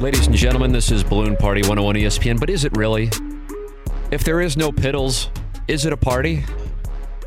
[0.00, 3.10] Ladies and gentlemen, this is Balloon Party 101 ESPN, but is it really?
[4.10, 5.28] If there is no Piddles,
[5.68, 6.44] is it a party?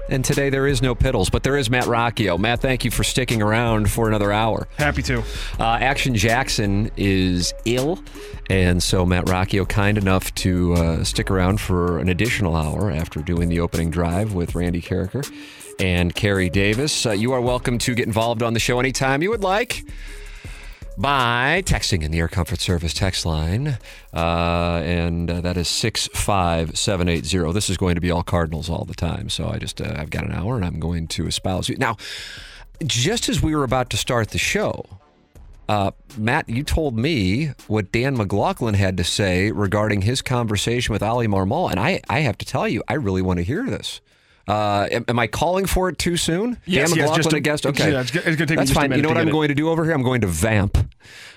[0.10, 2.38] And today there is no Piddles, but there is Matt Rocchio.
[2.38, 4.68] Matt, thank you for sticking around for another hour.
[4.78, 5.20] Happy to.
[5.58, 8.04] Uh, Action Jackson is ill,
[8.50, 13.22] and so Matt Rocchio kind enough to uh, stick around for an additional hour after
[13.22, 15.26] doing the opening drive with Randy Karraker
[15.80, 17.06] and Kerry Davis.
[17.06, 19.86] Uh, you are welcome to get involved on the show anytime you would like
[20.98, 23.78] by texting in the Air Comfort Service text line,
[24.14, 27.52] uh, and uh, that is six five seven eight zero.
[27.52, 30.10] This is going to be all Cardinals all the time, so I just uh, I've
[30.10, 31.98] got an hour, and I'm going to espouse you now.
[32.86, 34.86] Just as we were about to start the show,
[35.70, 41.04] uh, Matt, you told me what Dan McLaughlin had to say regarding his conversation with
[41.04, 44.02] Oli Marmol, and I I have to tell you, I really want to hear this.
[44.48, 46.58] Uh, am, am I calling for it too soon?
[46.66, 47.66] Yes, Dan yes, just a- guest.
[47.66, 48.92] Okay, yeah, it's it's gonna take me That's fine.
[48.94, 49.32] You know what I'm it.
[49.32, 49.94] going to do over here?
[49.94, 50.78] I'm going to vamp.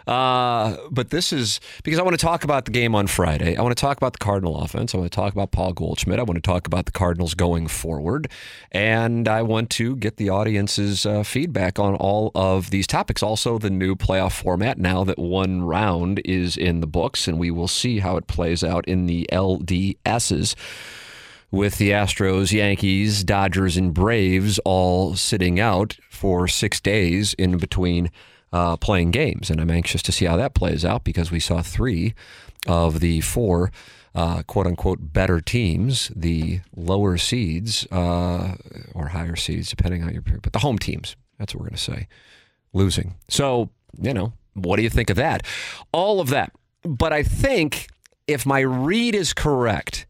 [0.07, 3.57] Uh, but this is because I want to talk about the game on Friday.
[3.57, 4.95] I want to talk about the Cardinal offense.
[4.95, 6.19] I want to talk about Paul Goldschmidt.
[6.19, 8.29] I want to talk about the Cardinals going forward,
[8.73, 13.23] and I want to get the audience's uh, feedback on all of these topics.
[13.23, 17.51] Also, the new playoff format now that one round is in the books, and we
[17.51, 20.55] will see how it plays out in the LDSs
[21.51, 28.11] with the Astros, Yankees, Dodgers, and Braves all sitting out for six days in between
[28.53, 29.51] uh, playing games.
[29.51, 32.15] And I'm anxious to see how that plays out because we saw three
[32.67, 33.73] of the four
[34.15, 38.57] uh, quote unquote better teams, the lower seeds uh,
[38.95, 41.17] or higher seeds, depending on your, period, but the home teams.
[41.39, 42.09] That's what we're going to say
[42.73, 43.15] losing.
[43.29, 45.45] So, you know, what do you think of that?
[45.93, 46.53] All of that.
[46.83, 47.89] But I think
[48.27, 50.07] if my read is correct,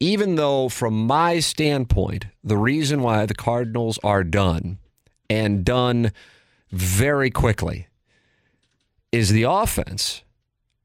[0.00, 4.78] even though from my standpoint, the reason why the Cardinals are done
[5.30, 6.12] and done
[6.70, 7.88] very quickly
[9.12, 10.22] is the offense.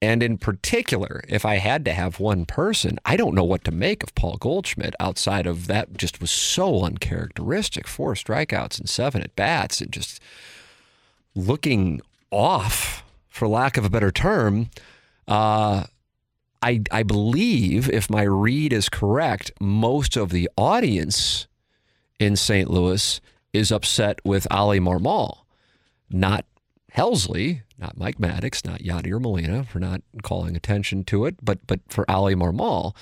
[0.02, 3.72] And in particular, if I had to have one person, I don't know what to
[3.72, 7.86] make of Paul Goldschmidt outside of that just was so uncharacteristic.
[7.88, 10.22] Four strikeouts and seven at bats and just
[11.36, 12.00] looking
[12.32, 14.70] off, for lack of a better term.
[15.28, 15.86] Uh,
[16.62, 21.48] I, I believe, if my read is correct, most of the audience
[22.20, 22.70] in St.
[22.70, 23.22] Louis
[23.54, 25.40] is upset with Oli Marmol,
[26.10, 26.46] not
[26.96, 31.80] Helsley, not Mike Maddox, not Yadier Molina for not calling attention to it, but but
[31.88, 32.94] for Oli Marmol.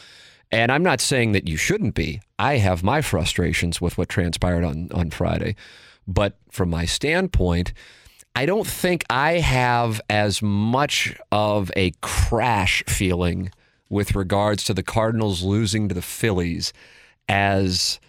[0.51, 2.21] And I'm not saying that you shouldn't be.
[2.39, 5.55] I have my frustrations with what transpired on, on Friday.
[6.07, 7.73] But from my standpoint,
[8.37, 13.49] I don't think I have as much of a crash feeling
[13.89, 16.71] with regards to the Cardinals losing to the Phillies
[17.27, 17.99] as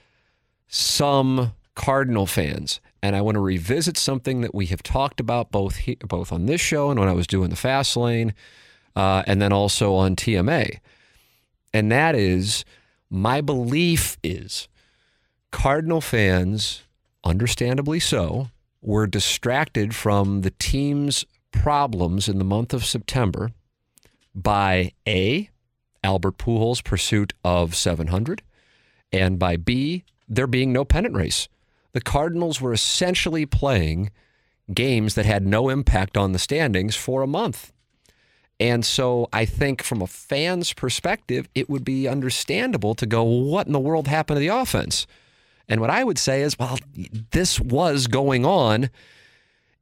[0.66, 2.78] some Cardinal fans.
[3.02, 6.44] And I want to revisit something that we have talked about both he, both on
[6.44, 8.34] this show and when I was doing the Fast Lane,
[8.94, 10.80] uh, and then also on TMA.
[11.72, 12.66] And that is
[13.08, 14.68] my belief is
[15.52, 16.82] Cardinal fans,
[17.24, 18.50] understandably so,
[18.80, 23.50] were distracted from the team's problems in the month of September
[24.34, 25.50] by A,
[26.04, 28.42] Albert Pujols' pursuit of 700,
[29.12, 31.48] and by B, there being no pennant race.
[31.92, 34.10] The Cardinals were essentially playing
[34.72, 37.72] games that had no impact on the standings for a month.
[38.60, 43.66] And so I think from a fan's perspective, it would be understandable to go, what
[43.66, 45.06] in the world happened to the offense?
[45.68, 46.78] And what I would say is, well,
[47.30, 48.90] this was going on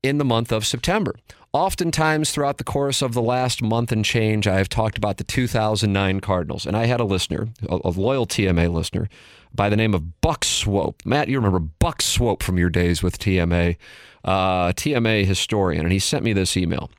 [0.03, 1.15] in the month of September.
[1.53, 5.25] Oftentimes, throughout the course of the last month and change, I have talked about the
[5.25, 6.67] 2009 Cardinals.
[6.67, 9.09] And I had a listener, a, loyal TMA listener,
[9.55, 11.03] by the name of Buck Swope.
[11.07, 13.77] Matt, you remember Buck Swope from your days with TMA,
[14.25, 15.85] uh, TMA historian.
[15.85, 16.91] And he sent me this email.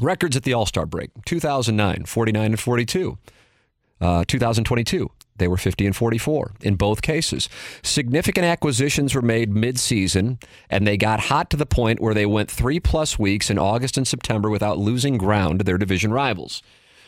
[0.00, 3.18] Records at the All Star break 2009, 49 and 42.
[3.98, 7.48] Uh, 2022, they were 50 and 44 in both cases.
[7.82, 10.38] Significant acquisitions were made mid-season,
[10.70, 13.96] and they got hot to the point where they went three plus weeks in August
[13.96, 16.62] and September without losing ground to their division rivals.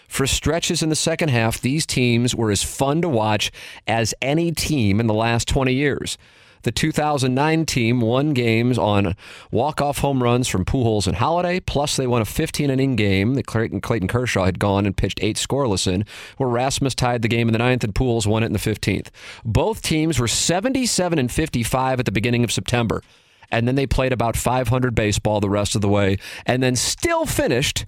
[0.08, 3.52] For stretches in the second half, these teams were as fun to watch
[3.86, 6.16] as any team in the last 20 years.
[6.62, 9.14] The 2009 team won games on
[9.50, 14.08] walk-off home runs from Pujols and Holliday, plus they won a 15-inning game that Clayton,
[14.08, 16.04] Kershaw had gone and pitched eight scoreless in,
[16.36, 19.08] where Rasmus tied the game in the ninth and Pujols won it in the 15th.
[19.44, 23.02] Both teams were 77 and 55 at the beginning of September,
[23.50, 27.24] and then they played about 500 baseball the rest of the way, and then still
[27.24, 27.86] finished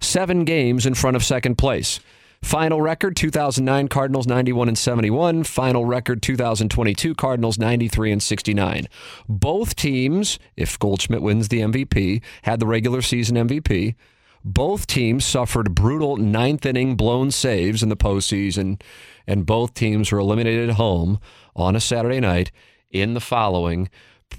[0.00, 2.00] seven games in front of second place.
[2.42, 5.44] Final record 2009 Cardinals 91 and 71.
[5.44, 8.88] Final record 2022 Cardinals 93 and 69.
[9.28, 13.96] Both teams, if Goldschmidt wins the MVP, had the regular season MVP.
[14.44, 18.80] Both teams suffered brutal ninth inning blown saves in the postseason,
[19.26, 21.18] and both teams were eliminated at home
[21.56, 22.52] on a Saturday night
[22.90, 23.90] in the following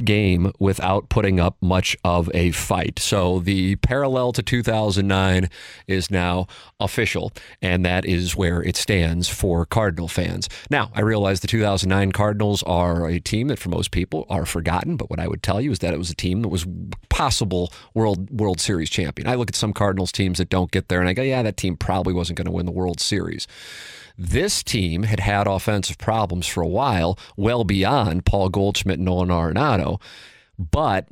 [0.04, 3.00] game without putting up much of a fight.
[3.00, 5.50] So the parallel to 2009
[5.88, 6.48] is now
[6.80, 7.32] official,
[7.62, 10.50] and that is where it stands for Cardinal fans.
[10.70, 14.96] Now, I realize the 2009 Cardinals are a team that for most people are forgotten,
[14.96, 16.66] but what I would tell you is that it was a team that was
[17.10, 19.28] possible World World Series champion.
[19.28, 21.58] I look at some Cardinals teams that don't get there and I go, yeah, that
[21.58, 23.48] team probably wasn't going to win the World Series.
[24.22, 29.30] This team had had offensive problems for a while, well beyond Paul Goldschmidt and Nolan
[29.30, 30.02] Arenado.
[30.58, 31.08] But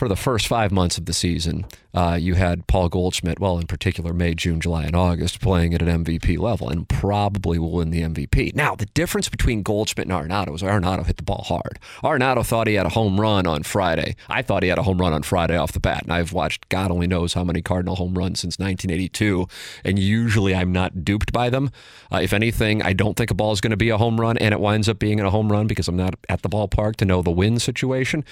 [0.00, 3.66] for the first five months of the season, uh, you had Paul Goldschmidt, well, in
[3.66, 7.90] particular, May, June, July, and August, playing at an MVP level and probably will win
[7.90, 8.54] the MVP.
[8.54, 11.78] Now, the difference between Goldschmidt and Arenado is Arenado hit the ball hard.
[12.02, 14.16] Arenado thought he had a home run on Friday.
[14.26, 16.70] I thought he had a home run on Friday off the bat, and I've watched
[16.70, 19.46] God only knows how many Cardinal home runs since 1982,
[19.84, 21.70] and usually I'm not duped by them.
[22.10, 24.38] Uh, if anything, I don't think a ball is going to be a home run,
[24.38, 27.04] and it winds up being a home run because I'm not at the ballpark to
[27.04, 28.24] know the win situation.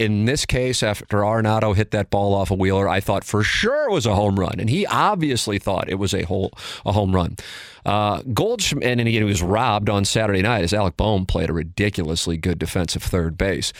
[0.00, 3.90] In this case, after Arenado hit that ball off a Wheeler, I thought for sure
[3.90, 6.52] it was a home run, and he obviously thought it was a whole
[6.86, 7.36] a home run.
[7.84, 12.38] Uh, Goldschmidt, and he was robbed on Saturday night as Alec Bohm played a ridiculously
[12.38, 13.74] good defensive third base.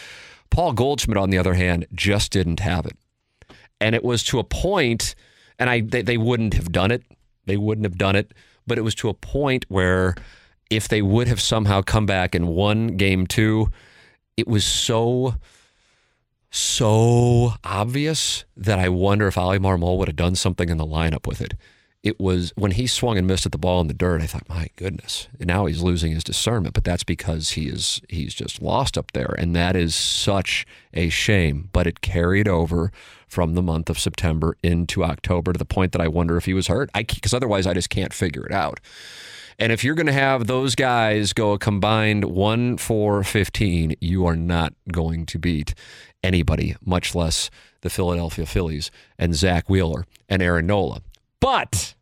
[0.50, 2.99] Paul Goldschmidt, on the other hand, just didn't have it,
[3.81, 5.14] and it was to a point,
[5.58, 7.02] and I they, they wouldn't have done it.
[7.46, 8.34] They wouldn't have done it,
[8.67, 10.17] but it was to a point where
[10.69, 13.70] if they would have somehow come back and won game two,
[14.37, 15.37] it was so
[16.50, 21.26] so obvious that I wonder if Oli Marmol would have done something in the lineup
[21.26, 21.55] with it.
[22.02, 24.23] It was when he swung and missed at the ball in the dirt.
[24.23, 26.75] I thought, my goodness, and now he's losing his discernment.
[26.75, 31.11] But that's because he is he's just lost up there, and that is such a
[31.11, 31.69] shame.
[31.73, 32.91] But it carried over
[33.29, 36.55] from the month of September into October to the point that I wonder if he
[36.55, 36.88] was hurt.
[36.94, 38.81] I because otherwise I just can't figure it out.
[39.60, 44.24] And if you're going to have those guys go a combined 1 4 15, you
[44.24, 45.74] are not going to beat
[46.22, 47.50] anybody, much less
[47.82, 51.02] the Philadelphia Phillies and Zack Wheeler and Aaron Nola.
[51.40, 51.94] But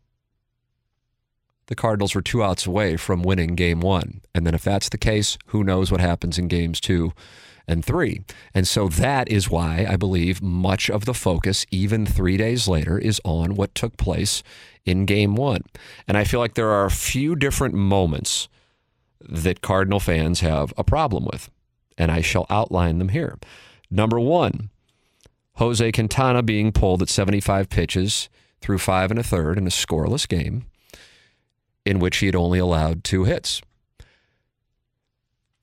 [1.65, 4.21] the Cardinals were two outs away from winning game one.
[4.33, 7.11] And then if that's the case, who knows what happens in games two
[7.69, 8.23] and three.
[8.53, 12.97] And so that is why I believe much of the focus, even three days later,
[12.97, 14.43] is on what took place
[14.85, 15.61] in game one.
[16.07, 18.49] And I feel like there are a few different moments
[19.21, 21.49] that Cardinal fans have a problem with.
[21.97, 23.37] And I shall outline them here.
[23.91, 24.69] Number one,
[25.55, 28.29] Jose Quintana being pulled at 75 pitches
[28.61, 30.65] through five and a third in a scoreless game
[31.85, 33.61] in which he had only allowed two hits.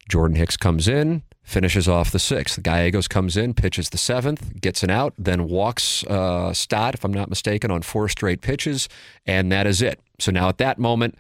[0.09, 2.61] Jordan Hicks comes in, finishes off the sixth.
[2.63, 7.15] Gallegos comes in, pitches the seventh, gets an out, then walks uh, Stott, if I'm
[7.15, 8.89] not mistaken, on four straight pitches,
[9.25, 10.01] and that is it.
[10.19, 11.15] So now at that moment,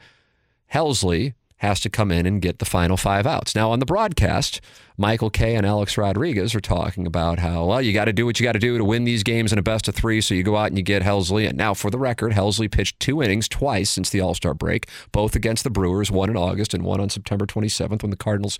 [0.74, 3.54] Helsley has to come in and get the final five outs.
[3.54, 4.60] Now, on the broadcast,
[4.98, 8.38] Michael Kay and Alex Rodriguez are talking about how, well, you got to do what
[8.38, 10.20] you got to do to win these games in a best of three.
[10.20, 11.48] So you go out and you get Helsley.
[11.48, 14.88] And now, for the record, Helsley pitched two innings twice since the All Star break,
[15.12, 18.58] both against the Brewers, one in August and one on September 27th when the Cardinals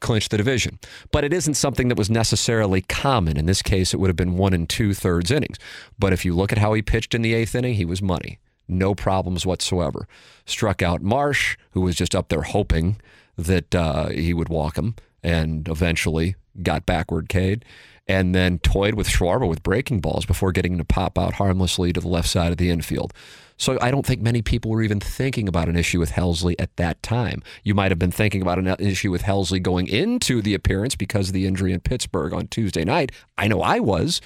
[0.00, 0.78] clinched the division.
[1.12, 3.36] But it isn't something that was necessarily common.
[3.36, 5.58] In this case, it would have been one and two thirds innings.
[5.98, 8.38] But if you look at how he pitched in the eighth inning, he was money
[8.70, 10.06] no problems whatsoever.
[10.46, 13.00] Struck out Marsh, who was just up there hoping
[13.36, 17.64] that uh, he would walk him, and eventually got backward K'd.
[18.06, 22.00] And then toyed with Schwarber with breaking balls before getting to pop out harmlessly to
[22.00, 23.12] the left side of the infield.
[23.56, 26.74] So I don't think many people were even thinking about an issue with Helsley at
[26.76, 27.42] that time.
[27.62, 31.28] You might have been thinking about an issue with Helsley going into the appearance because
[31.28, 33.12] of the injury in Pittsburgh on Tuesday night.
[33.36, 34.20] I know I was.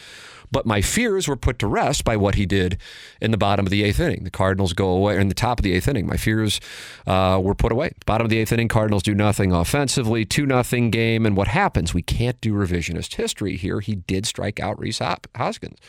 [0.55, 2.79] But my fears were put to rest by what he did
[3.21, 4.23] in the bottom of the eighth inning.
[4.23, 6.07] The Cardinals go away, in the top of the eighth inning.
[6.07, 6.61] My fears
[7.09, 7.91] uh, were put away.
[8.07, 11.27] Bottom of the eighth inning, Cardinals do nothing offensively, 2 nothing game.
[11.27, 11.93] And what happens?
[11.93, 13.81] We can't do revisionist history here.
[13.81, 15.81] He did strike out Rhys Hoskins.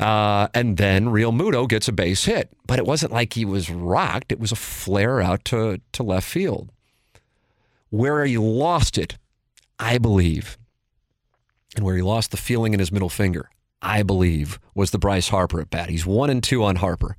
[0.00, 4.32] Uh, and then Realmuto gets a base hit, but it wasn't like he was rocked.
[4.32, 6.72] It was a flare out to, to left field.
[7.90, 9.16] Where he lost it
[9.78, 10.58] I believe,
[11.76, 15.28] and where he lost the feeling in his middle finger, I believe, was the Bryce
[15.28, 15.90] Harper at bat.
[15.90, 17.16] He's one and two on Harper.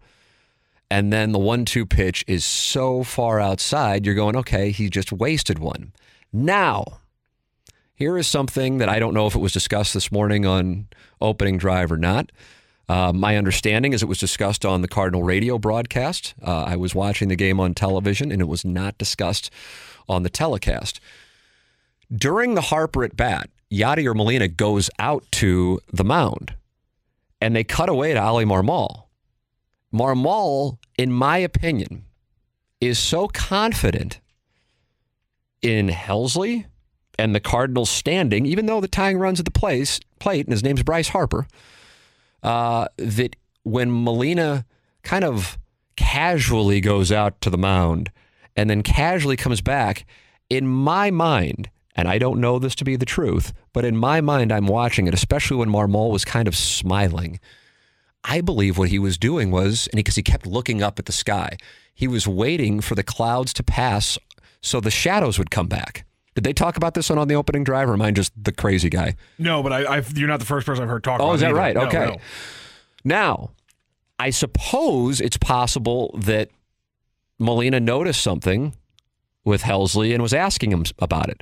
[0.89, 5.11] And then the one two pitch is so far outside, you're going, okay, he just
[5.11, 5.93] wasted one.
[6.33, 6.99] Now,
[7.93, 10.87] here is something that I don't know if it was discussed this morning on
[11.19, 12.31] opening drive or not.
[12.89, 16.33] Uh, my understanding is it was discussed on the Cardinal radio broadcast.
[16.41, 19.51] Uh, I was watching the game on television and it was not discussed
[20.07, 21.01] on the telecast.
[22.15, 26.55] During the Harper at bat, Yadier Molina goes out to the mound
[27.41, 29.03] and they cut away to Oli Marmol.
[29.93, 32.05] Marmol, in my opinion,
[32.79, 34.19] is so confident
[35.61, 36.65] in Helsley
[37.17, 40.63] and the Cardinals standing, even though the tying runs at the place, plate, and his
[40.63, 41.47] name's Bryce Harper,
[42.43, 44.65] uh, that when Molina
[45.03, 45.57] kind of
[45.95, 48.11] casually goes out to the mound
[48.55, 50.05] and then casually comes back,
[50.49, 54.21] in my mind, and I don't know this to be the truth, but in my
[54.21, 57.39] mind, I'm watching it, especially when Marmol was kind of smiling.
[58.23, 61.05] I believe what he was doing was, and because he, he kept looking up at
[61.05, 61.57] the sky,
[61.93, 64.19] he was waiting for the clouds to pass
[64.61, 66.05] so the shadows would come back.
[66.35, 68.51] Did they talk about this one on the opening drive, or am I just the
[68.51, 69.15] crazy guy?
[69.39, 71.19] No, but I, I've, you're not the first person I've heard talk.
[71.19, 71.55] Oh, is that either.
[71.55, 71.75] right?
[71.75, 72.05] No, okay.
[72.05, 72.17] no.
[73.03, 73.51] Now,
[74.19, 76.49] I suppose it's possible that
[77.39, 78.75] Molina noticed something
[79.43, 81.41] with Helsley and was asking him about it.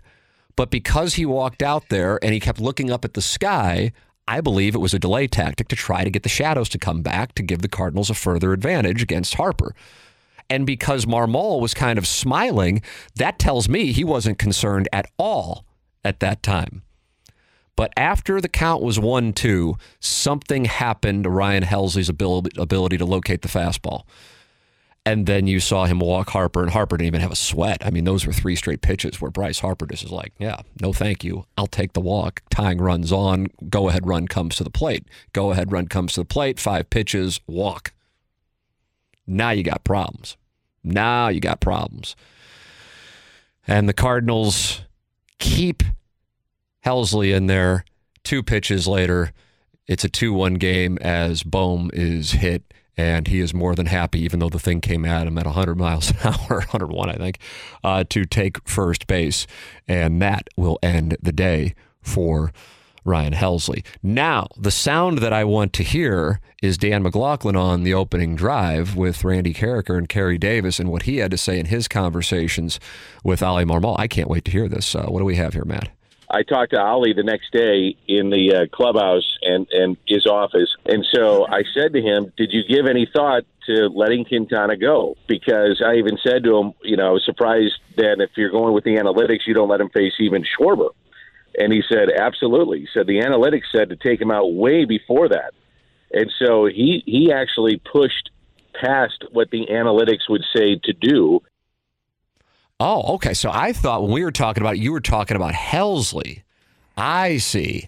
[0.55, 3.91] But because he walked out there and he kept looking up at the sky,
[4.27, 7.01] I believe it was a delay tactic to try to get the shadows to come
[7.01, 9.75] back to give the Cardinals a further advantage against Harper.
[10.50, 12.81] And because Marmol was kind of smiling,
[13.15, 15.65] that tells me he wasn't concerned at all
[16.03, 16.83] at that time.
[17.75, 23.05] But after the count was 1 2, something happened to Ryan Helsley's ability, ability to
[23.05, 24.03] locate the fastball.
[25.07, 27.85] And then you saw him walk Harper, and Harper didn't even have a sweat.
[27.85, 30.93] I mean, those were three straight pitches where Bryce Harper just is like, yeah, no
[30.93, 31.45] thank you.
[31.57, 32.41] I'll take the walk.
[32.50, 33.47] Tying runs on.
[33.69, 35.07] Go ahead run comes to the plate.
[35.31, 36.59] Go ahead run comes to the plate.
[36.59, 37.93] Five pitches, walk.
[39.27, 40.38] Now you got problems.
[40.83, 42.15] Now you got problems.
[43.67, 44.81] And the Cardinals
[45.39, 45.83] keep
[46.85, 47.85] Helsley in there.
[48.24, 49.33] Two pitches later,
[49.88, 54.22] it's a 2 1 game as Bohm is hit, and he is more than happy,
[54.22, 57.40] even though the thing came at him at 100 miles an hour, 101, I think,
[57.84, 59.48] uh, to take first base.
[59.88, 62.52] And that will end the day for
[63.06, 63.86] Ryan Helsley.
[64.02, 68.96] Now, the sound that I want to hear is Dan McLaughlin on the opening drive
[68.96, 72.80] with Randy Karraker and Kerry Davis and what he had to say in his conversations
[73.24, 74.00] with Oli Marmol.
[74.00, 74.96] I can't wait to hear this.
[74.96, 75.90] Uh, what do we have here, Matt?
[76.29, 80.75] I talked to Oli the next day in the uh, clubhouse and, and his office.
[80.86, 85.15] And so I said to him, Did you give any thought to letting Quintana go?
[85.27, 88.74] Because I even said to him, You know, I was surprised that if you're going
[88.74, 90.89] with the analytics, you don't let him face even Schwarber.
[91.58, 92.79] And he said, Absolutely.
[92.82, 95.53] He said the analytics said to take him out way before that.
[96.12, 98.32] And so he, he actually pushed
[98.74, 101.41] past what the analytics would say to do
[102.79, 103.34] Oh, okay.
[103.34, 106.44] So I thought when we were talking about it, you were talking about Helsley.
[106.98, 107.88] I see.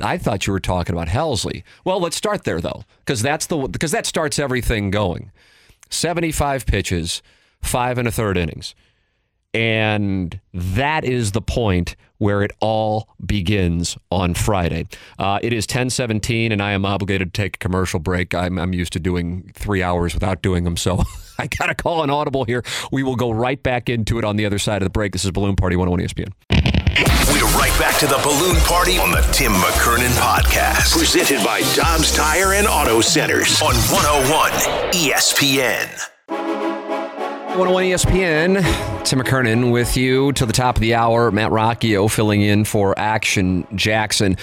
[0.00, 1.62] I thought you were talking about Helsley.
[1.84, 5.30] Well, let's start there though, because that's the because that starts everything going.
[5.90, 7.22] Seventy-five pitches,
[7.60, 8.74] five and a third innings,
[9.54, 14.86] and that is the point where it all begins on Friday.
[15.18, 18.34] Uh, it is 10:17, and I am obligated to take a commercial break.
[18.34, 21.02] I'm, I'm used to doing three hours without doing them, so
[21.42, 22.62] I got to call an audible here.
[22.92, 25.12] We will go right back into it on the other side of the break.
[25.12, 26.32] This is Balloon Party 101 ESPN.
[27.32, 32.14] We're right back to the balloon party on the Tim McKernan podcast, presented by Dobbs
[32.14, 34.52] Tire and Auto Centers on 101
[34.92, 35.88] ESPN.
[36.28, 41.30] 101 ESPN, Tim McKernan with you till the top of the hour.
[41.32, 44.36] Matt Rocchio filling in for Action Jackson.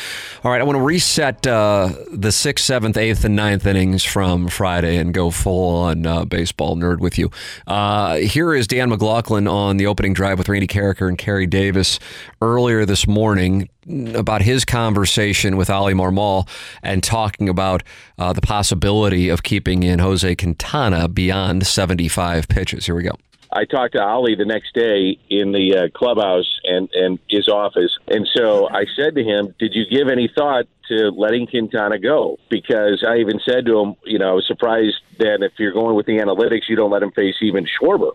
[0.44, 4.50] All right, I want to reset uh, the sixth, seventh, eighth, and ninth innings from
[4.50, 7.32] Friday and go full on uh, baseball nerd with you.
[7.68, 11.98] Uh, here is Dan McLaughlin on the opening drive with Randy Karraker and Kerry Davis
[12.42, 13.70] earlier this morning
[14.13, 16.48] about his conversation with Oli Marmol
[16.84, 17.82] and talking about
[18.18, 22.86] uh, the possibility of keeping in Jose Quintana beyond 75 pitches.
[22.86, 23.13] Here we go.
[23.51, 27.98] I talked to Oli the next day in the uh, clubhouse and, and his office.
[28.08, 32.38] And so I said to him, Did you give any thought to letting Quintana go?
[32.50, 35.96] Because I even said to him, You know, I was surprised that if you're going
[35.96, 38.12] with the analytics, you don't let him face even Schwarber.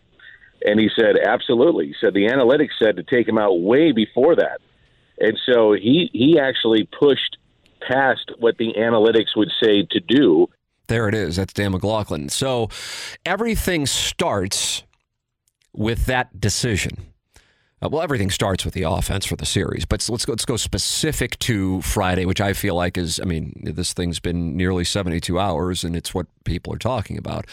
[0.65, 1.89] And he said, Absolutely.
[1.89, 4.61] He said the analytics said to take him out way before that.
[5.19, 7.39] And so he, he actually pushed
[7.81, 10.49] past what the analytics would say to do.
[10.87, 11.37] There it is.
[11.37, 12.29] That's Dan McLaughlin.
[12.29, 12.69] So
[13.25, 14.84] everything starts
[15.75, 17.15] with that decision.
[17.83, 20.57] Uh, well, everything starts with the offense for the series, but let's go, let's go
[20.57, 25.39] specific to Friday, which I feel like is, I mean, this thing's been nearly 72
[25.39, 27.47] hours, and it's what people are talking about.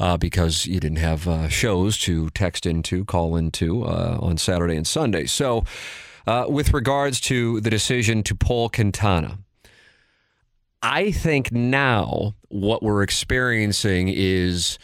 [0.00, 4.74] Uh, because you didn't have uh, shows to text into, call into uh, on Saturday
[4.74, 5.26] and Sunday.
[5.26, 5.64] So,
[6.26, 9.38] uh, with regards to the decision to pull Quintana,
[10.82, 14.78] I think now what we're experiencing is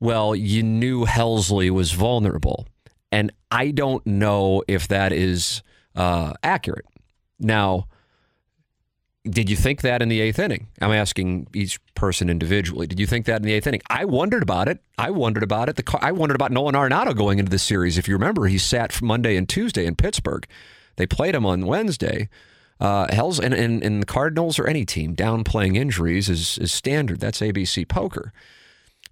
[0.00, 2.66] well, you knew Helsley was vulnerable.
[3.12, 5.62] And I don't know if that is
[5.94, 6.86] uh, accurate.
[7.38, 7.86] Now,
[9.28, 10.68] did you think that in the eighth inning?
[10.80, 12.86] I'm asking each person individually.
[12.86, 13.82] Did you think that in the eighth inning?
[13.90, 14.78] I wondered about it.
[14.96, 15.76] I wondered about it.
[15.76, 17.98] The, I wondered about Nolan Arenado going into this series.
[17.98, 20.46] If you remember, he sat for Monday and Tuesday in Pittsburgh.
[20.96, 22.28] They played him on Wednesday.
[22.78, 27.20] Uh, Hell's and, and, and the Cardinals or any team downplaying injuries is, is standard.
[27.20, 28.32] That's ABC poker.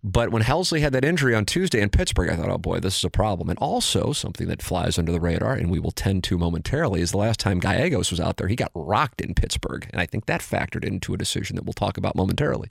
[0.05, 2.99] But when Helsley had that injury on Tuesday in Pittsburgh, I thought, oh boy, this
[2.99, 3.51] is a problem.
[3.51, 7.11] And also, something that flies under the radar, and we will tend to momentarily, is
[7.11, 9.89] the last time Gallegos was out there, he got rocked in Pittsburgh.
[9.91, 12.69] And I think that factored into a decision that we'll talk about momentarily.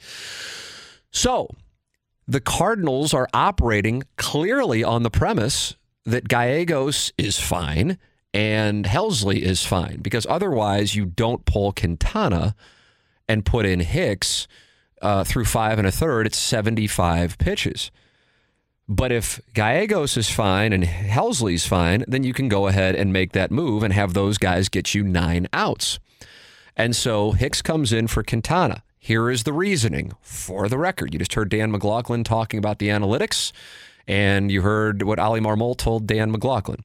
[1.11, 1.49] So,
[2.27, 7.97] the Cardinals are operating clearly on the premise that Gallegos is fine
[8.33, 12.55] and Helsley is fine, because otherwise, you don't pull Quintana
[13.27, 14.47] and put in Hicks
[15.01, 17.91] uh, through five and a third, it's 75 pitches.
[18.89, 23.33] But if Gallegos is fine and Helsley's fine, then you can go ahead and make
[23.33, 25.99] that move and have those guys get you nine outs.
[26.75, 28.83] And so Hicks comes in for Quintana.
[28.97, 31.13] Here is the reasoning for the record.
[31.13, 33.51] You just heard Dan McLaughlin talking about the analytics,
[34.07, 36.83] and you heard what Oli Marmol told Dan McLaughlin.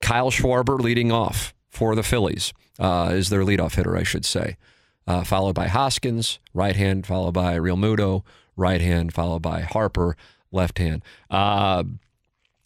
[0.00, 4.56] Kyle Schwarber leading off for the Phillies uh, is their leadoff hitter, I should say
[5.06, 8.22] uh, followed by Hoskins, right hand, followed by Realmuto,
[8.56, 10.16] right hand, followed by Harper,
[10.50, 11.02] left hand.
[11.30, 11.84] Uh,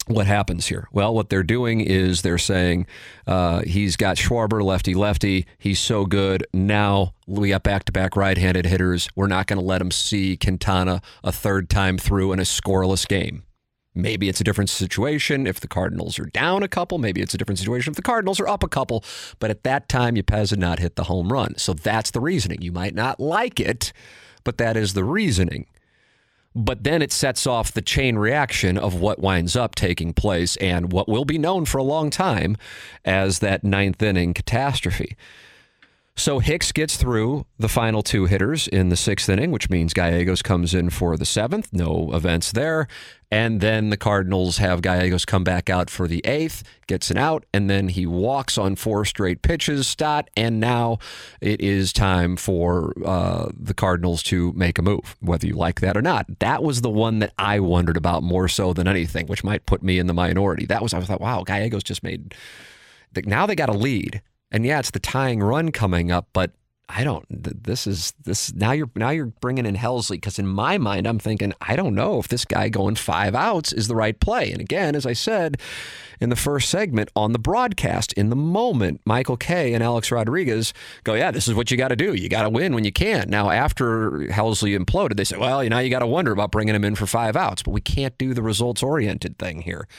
[0.07, 0.87] what happens here?
[0.91, 2.87] Well, what they're doing is they're saying
[3.25, 5.45] uh, he's got Schwarber, lefty, lefty.
[5.57, 6.47] He's so good.
[6.53, 9.09] Now we got back to back right handed hitters.
[9.15, 13.07] We're not going to let him see Quintana a third time through in a scoreless
[13.07, 13.43] game.
[13.97, 16.99] Maybe it's a different situation if the Cardinals are down a couple.
[16.99, 19.03] Maybe it's a different situation if the Cardinals are up a couple.
[19.39, 21.57] But at that time, Yepez had not hit the home run.
[21.57, 22.61] So that's the reasoning.
[22.61, 23.91] You might not like it,
[24.43, 25.65] but that is the reasoning.
[26.55, 30.91] But then it sets off the chain reaction of what winds up taking place and
[30.91, 32.57] what will be known for a long time
[33.05, 35.15] as that ninth inning catastrophe.
[36.19, 40.41] So Hicks gets through the final two hitters in the sixth inning, which means Gallegos
[40.41, 41.71] comes in for the seventh.
[41.71, 42.87] No events there.
[43.29, 47.45] And then the Cardinals have Gallegos come back out for the eighth, gets an out,
[47.53, 50.27] and then he walks on four straight pitches, Stott.
[50.35, 50.97] And now
[51.39, 55.95] it is time for uh, the Cardinals to make a move, whether you like that
[55.95, 56.39] or not.
[56.39, 59.83] That was the one that I wondered about more so than anything, which might put
[59.83, 60.65] me in the minority.
[60.65, 62.33] That was, I thought, wow, Gallegos just made.
[63.25, 66.51] Now they got a lead and yeah, it's the tying run coming up, but
[66.89, 67.25] I don't.
[67.29, 68.71] This is this now.
[68.71, 72.17] You're now you're bringing in Helsley because in my mind I'm thinking I don't know
[72.19, 74.51] if this guy going five outs is the right play.
[74.53, 75.59] And again, as I said
[76.21, 80.73] in the first segment on the broadcast, in the moment, Michael Kay and Alex Rodriguez
[81.03, 82.13] go, "Yeah, this is what you got to do.
[82.13, 85.69] You got to win when you can." Now, after Helsley imploded, they say, "Well, you
[85.69, 88.17] know, you got to wonder about bringing him in for five outs," but we can't
[88.17, 89.89] do the results oriented thing here.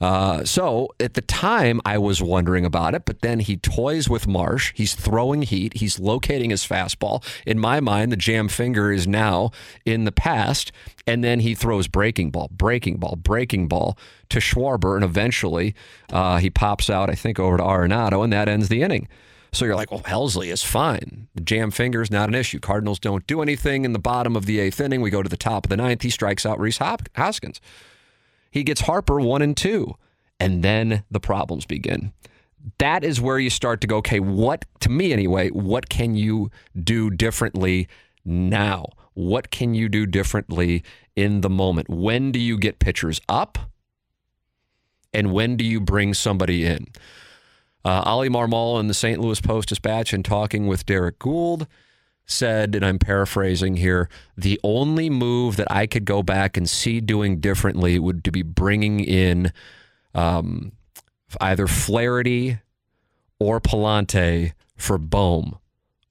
[0.00, 4.26] Uh, so at the time, I was wondering about it, but then he toys with
[4.26, 4.72] Marsh.
[4.74, 5.78] He's throwing heat.
[5.78, 7.24] He's locating his fastball.
[7.46, 9.50] In my mind, the jam finger is now
[9.84, 10.72] in the past.
[11.06, 13.98] And then he throws breaking ball, breaking ball, breaking ball
[14.30, 14.94] to Schwarber.
[14.94, 15.74] And eventually
[16.10, 19.08] uh, he pops out, I think, over to Arenado, and that ends the inning.
[19.52, 21.28] So you're like, well, Helsley is fine.
[21.36, 22.58] The jam finger is not an issue.
[22.58, 25.00] Cardinals don't do anything in the bottom of the eighth inning.
[25.00, 26.02] We go to the top of the ninth.
[26.02, 27.60] He strikes out Rhys Hoskins.
[28.54, 29.96] He gets Harper one and two.
[30.38, 32.12] And then the problems begin.
[32.78, 36.52] That is where you start to go, okay, what, to me anyway, what can you
[36.80, 37.88] do differently
[38.24, 38.86] now?
[39.14, 40.84] What can you do differently
[41.16, 41.88] in the moment?
[41.88, 43.58] When do you get pitchers up?
[45.12, 46.86] And when do you bring somebody in?
[47.84, 49.20] Uh, Oli Marmol in the St.
[49.20, 51.66] Louis Post Dispatch and talking with Derrick Goold
[52.26, 57.00] said, and I'm paraphrasing here, the only move that I could go back and see
[57.00, 59.52] doing differently would to be bringing in
[60.14, 60.72] um,
[61.40, 62.58] either Flaherty
[63.38, 65.58] or Pallante for Bohm.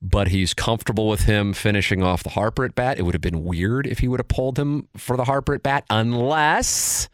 [0.02, 3.00] But he's comfortable with him finishing off the Harper at bat.
[3.00, 5.64] It would have been weird if he would have pulled him for the Harper at
[5.64, 7.08] bat, unless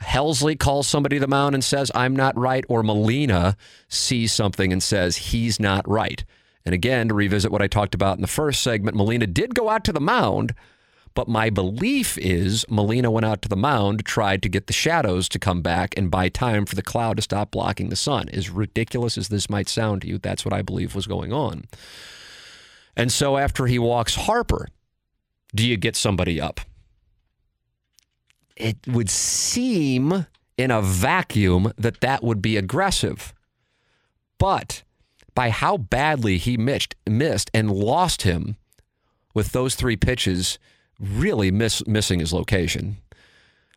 [0.00, 3.56] Helsley calls somebody to the mound and says, I'm not right, or Molina
[3.88, 6.24] sees something and says, he's not right.
[6.64, 9.68] And again, to revisit what I talked about in the first segment, Molina did go
[9.70, 10.54] out to the mound,
[11.18, 15.28] But my belief is Molina went out to the mound, tried to get the shadows
[15.30, 18.28] to come back and buy time for the cloud to stop blocking the sun.
[18.28, 21.64] As ridiculous as this might sound to you, that's what I believe was going on.
[22.96, 24.68] And so after he walks Harper,
[25.52, 26.60] do you get somebody up?
[28.56, 33.34] It would seem in a vacuum that that would be aggressive.
[34.38, 34.84] But
[35.38, 38.56] by how badly he missed, missed and lost him
[39.34, 40.58] with those three pitches,
[40.98, 42.96] really miss, missing his location.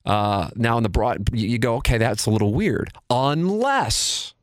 [0.03, 4.33] Uh, now in the broad, you go, okay, that's a little weird, unless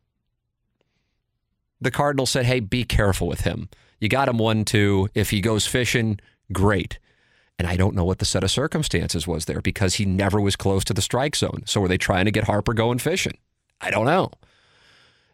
[1.81, 3.68] the Cardinals said, hey, be careful with him.
[3.98, 5.09] You got him one, two.
[5.12, 6.20] If he goes fishing,
[6.52, 7.00] great.
[7.59, 10.54] And I don't know what the set of circumstances was there because he never was
[10.54, 11.64] close to the strike zone.
[11.66, 13.38] So were they trying to get Harper going fishing?
[13.81, 14.31] I don't know.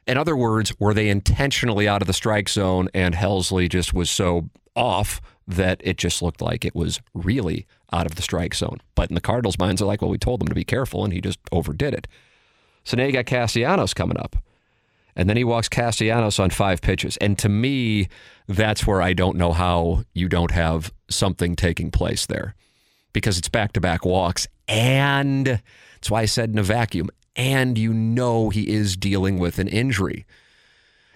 [0.07, 4.11] In other words, were they intentionally out of the strike zone and Helsley just was
[4.11, 8.79] so off that it just looked like it was really out of the strike zone?
[8.95, 11.13] But in the Cardinals' minds, they're like, well, we told them to be careful and
[11.13, 12.07] he just overdid it.
[12.85, 14.37] So now you got Castellanos coming up.
[15.17, 17.17] And then he walks Castellanos on five pitches.
[17.19, 18.09] And to me,
[18.49, 22.55] that's where I don't know how you don't have something taking place there
[23.13, 24.49] because it's back to back walks.
[24.69, 27.09] And that's why I said in a vacuum.
[27.37, 30.25] And you know he is dealing with an injury.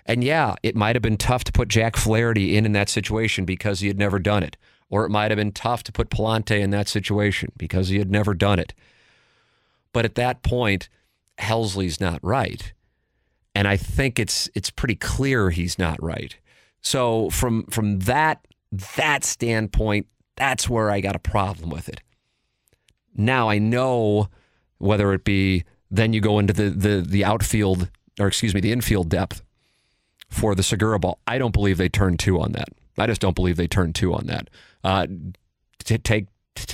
[0.04, 3.44] And yeah, it might have been tough to put Jack Flaherty in in that situation
[3.44, 4.56] because he had never done it.
[4.90, 8.10] Or it might have been tough to put Pallante in that situation because he had
[8.10, 8.72] never done it.
[9.92, 10.88] But at that point,
[11.38, 12.72] Helsley's not right
[13.58, 16.36] and I think it's it's pretty clear he's not right.
[16.80, 22.00] So from from that that standpoint, that's where I got a problem with it.
[23.16, 24.28] Now I know
[24.78, 28.72] whether it be then you go into the the the outfield or excuse me the
[28.72, 29.42] infield depth
[30.28, 31.18] for the Segura ball.
[31.26, 32.68] I don't believe they turned two on that.
[32.98, 34.50] I just don't believe they turned two on that.
[34.84, 35.06] Uh,
[35.84, 36.26] to take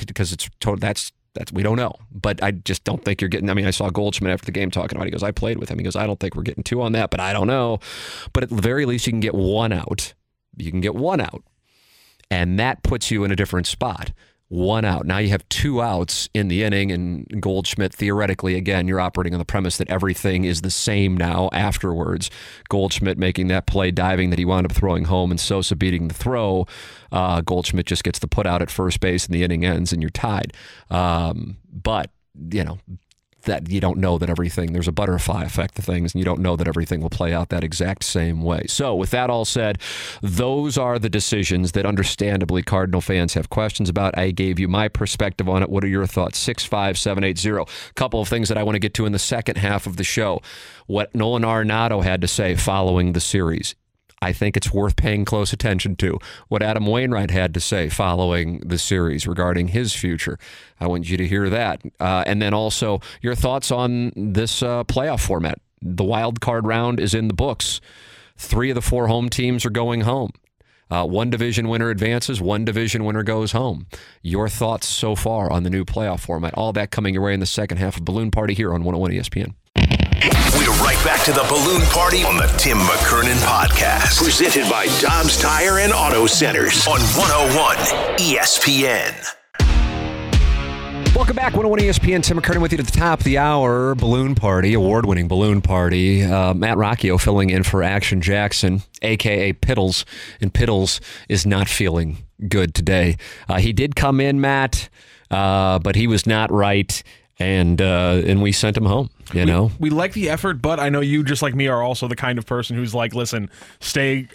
[0.07, 3.51] because it's total, that's that's we don't know, but I just don't think you're getting.
[3.51, 5.07] I mean, I saw Goldschmidt after the game talking about.
[5.07, 5.09] It.
[5.09, 6.93] He goes, "I played with him." He goes, "I don't think we're getting two on
[6.93, 7.81] that, but I don't know."
[8.33, 10.15] But at the very least, you can get one out.
[10.57, 11.43] You can get one out,
[12.31, 14.13] and that puts you in a different spot.
[14.49, 15.07] One out.
[15.07, 19.39] Now you have two outs in the inning, and Goldschmidt theoretically, again, you're operating on
[19.39, 22.31] the premise that everything is the same now afterwards.
[22.69, 26.15] Goldschmidt making that play, diving that he wound up throwing home, and Sosa beating the
[26.15, 26.67] throw.
[27.11, 30.03] Uh, Goldschmidt just gets the put out at first base, and the inning ends, and
[30.03, 30.53] you're tied.
[30.91, 32.11] Um, but
[32.51, 32.79] you know,
[33.45, 36.41] that you don't know that everything there's a butterfly effect to things and you don't
[36.41, 38.65] know that everything will play out that exact same way.
[38.67, 39.79] So with that all said,
[40.23, 44.17] those are the decisions that understandably Cardinal fans have questions about.
[44.19, 45.71] I gave you my perspective on it.
[45.71, 46.39] What are your thoughts?
[46.39, 47.71] 65780.
[47.91, 49.97] A couple of things that I want to get to in the second half of
[49.97, 50.41] the show.
[50.87, 53.75] What Nolan Arenado had to say following the series.
[54.23, 58.61] I think it's worth paying close attention to what Adam Wainwright had to say following
[58.61, 60.39] the series regarding his future.
[60.81, 61.83] I want you to hear that.
[62.01, 65.59] Uh, and then also your thoughts on this uh, playoff format.
[65.83, 67.81] The wild card round is in the books.
[68.37, 70.31] Three of the four home teams are going home.
[70.91, 73.87] Uh, one division winner advances, one division winner goes home.
[74.23, 76.55] Your thoughts so far on the new playoff format?
[76.55, 79.11] All that coming your way in the second half of Balloon Party here on 101
[79.13, 79.55] ESPN.
[80.75, 84.23] We're right back to the balloon party on the Tim McKernan podcast.
[84.23, 87.77] Presented by Dobbs Tire and Auto Centers on 101
[88.19, 89.15] ESPN.
[91.15, 92.25] Welcome back, 101 ESPN.
[92.25, 93.95] Tim McKernan with you at the top of the hour.
[93.95, 96.25] Balloon Party, award winning Balloon Party.
[96.25, 100.05] Uh, Matt Rocchio filling in for Action Jackson, aka Piddles.
[100.41, 103.17] And Piddles is not feeling good today.
[103.49, 104.89] Uh, he did come in, Matt,
[105.31, 107.03] uh, but he was not right
[107.39, 109.11] and uh, and we sent him home.
[109.33, 111.83] You we, know, we like the effort, but I know you, just like me, are
[111.83, 114.29] also the kind of person who's like, listen, stay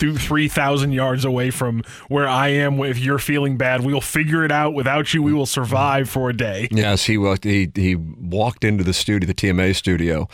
[0.00, 2.80] through 3,000 yards away from where I am.
[2.80, 4.72] If you're feeling bad, we'll figure it out.
[4.72, 6.68] Without you, we will survive for a day.
[6.70, 10.26] Yes, he walked, he, he walked into the studio, the TMA studio,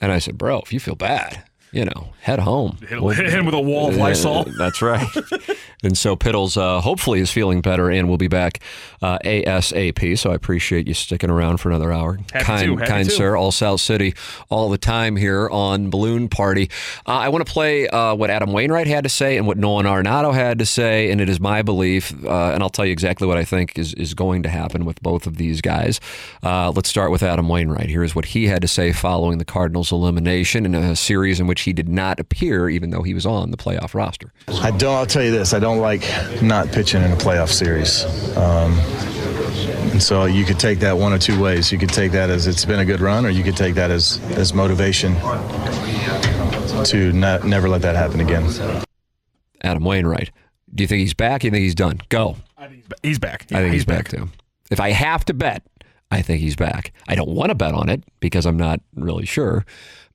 [0.00, 2.78] and I said, bro, if you feel bad, you know, head home.
[2.88, 4.44] Hit, hit him with a wall of Lysol.
[4.58, 5.06] that's right.
[5.82, 8.60] and so Piddles uh, hopefully is feeling better and will be back
[9.00, 10.18] uh, ASAP.
[10.18, 12.18] So I appreciate you sticking around for another hour.
[12.32, 13.14] Happy kind, to, kind to.
[13.14, 13.36] sir.
[13.36, 14.14] All South City,
[14.48, 16.70] all the time here on Balloon Party.
[17.06, 19.86] Uh, I want to play uh, what Adam Wainwright had to say and what Nolan
[19.86, 23.26] Arenado had to say, and it is my belief, uh, and I'll tell you exactly
[23.26, 26.00] what I think is is going to happen with both of these guys.
[26.42, 27.88] Uh, let's start with Adam Wainwright.
[27.88, 31.62] Here's what he had to say following the Cardinals' elimination in a series in which
[31.62, 34.32] he did not appear, even though he was on the playoff roster.
[34.48, 34.94] I don't.
[34.94, 35.52] I'll tell you this.
[35.52, 36.02] I don't like
[36.42, 38.04] not pitching in a playoff series.
[38.36, 38.78] Um,
[39.92, 41.70] and so you could take that one or two ways.
[41.70, 43.90] You could take that as it's been a good run, or you could take that
[43.90, 45.14] as as motivation
[46.86, 48.44] to not, never let that happen again.
[49.62, 50.30] Adam Wainwright.
[50.74, 51.42] Do you think he's back?
[51.42, 52.00] Do you think he's done?
[52.08, 52.36] Go.
[53.02, 53.46] He's back.
[53.52, 54.08] I think he's, back.
[54.08, 54.28] too.
[54.70, 55.66] If I have to bet,
[56.10, 56.92] I think he's back.
[57.08, 59.66] I don't want to bet on it because I'm not really sure.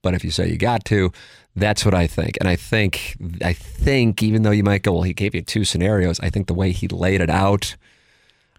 [0.02, 1.12] But if you say you got to,
[1.58, 2.36] that's what I think.
[2.40, 5.64] And I think, I think, even though you might go, well, he gave you two
[5.64, 6.20] scenarios.
[6.20, 7.76] I think the way he laid it out,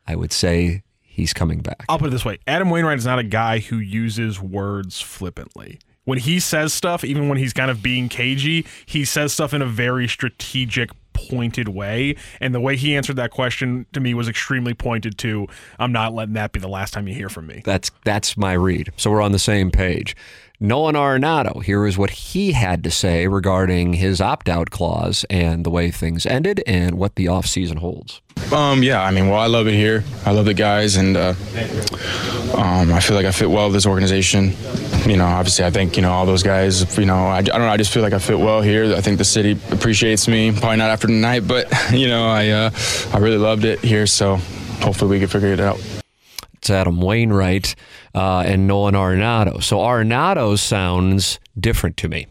[0.08, 1.86] I would say he's coming back.
[1.90, 5.80] I'll put it this way: Adam Wainwright is not a guy who uses words flippantly.
[6.06, 9.62] When he says stuff, even when he's kind of being cagey, he says stuff in
[9.62, 12.16] a very strategic, pointed way.
[12.40, 15.48] And the way he answered that question to me was extremely pointed to.
[15.78, 17.62] I'm not letting that be the last time you hear from me.
[17.64, 18.92] That's that's my read.
[18.98, 20.16] So we're on the same page.
[20.62, 25.70] Nolan Arenado, here is what he had to say regarding his opt-out clause and the
[25.70, 28.20] way things ended and what the offseason holds.
[28.52, 30.04] Um, yeah, I mean, well, I love it here.
[30.26, 31.34] I love the guys, and uh,
[32.58, 34.52] um, I feel like I fit well with this organization.
[35.06, 36.98] You know, obviously, I think you know all those guys.
[36.98, 37.70] You know, I, I don't know.
[37.70, 38.94] I just feel like I fit well here.
[38.96, 40.52] I think the city appreciates me.
[40.52, 42.72] Probably not after tonight, but you know, I uh,
[43.14, 44.08] I really loved it here.
[44.08, 44.36] So
[44.82, 45.80] hopefully, we can figure it out.
[46.56, 47.76] It's Adam Wainwright
[48.14, 49.62] uh, and Nolan Arenado.
[49.62, 52.28] So Arenado sounds different to me.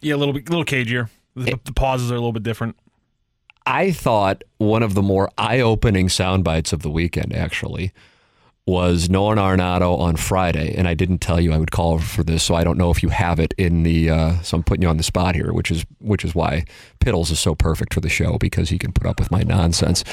[0.00, 1.08] Yeah, a little bit, a little cagier.
[1.34, 2.76] The, the pauses are a little bit different.
[3.64, 7.92] I thought one of the more eye-opening sound bites of the weekend actually
[8.66, 12.44] was Nolan Arenado on Friday, and I didn't tell you I would call for this,
[12.44, 14.10] so I don't know if you have it in the.
[14.10, 16.64] Uh, so I'm putting you on the spot here, which is which is why
[17.00, 20.04] Piddles is so perfect for the show because he can put up with my nonsense.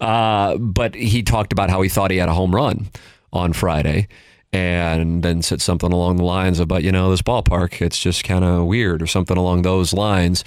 [0.00, 2.88] Uh, but he talked about how he thought he had a home run
[3.36, 4.08] on Friday.
[4.52, 8.24] And then said something along the lines of, but you know, this ballpark, it's just
[8.24, 10.44] kind of weird, or something along those lines.